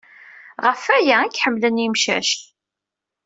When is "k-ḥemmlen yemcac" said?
1.31-2.29